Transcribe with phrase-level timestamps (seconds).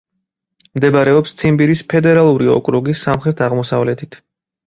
[0.77, 4.17] მდებარეობს ციმბირის ფედერალური ოკრუგის სამხრეთ-აღმოსავლეთით.